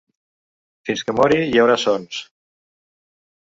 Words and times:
Fins 0.89 1.03
que 1.09 1.15
mori 1.19 1.37
hi 1.51 1.63
haurà 1.65 1.77
sons. 1.83 2.25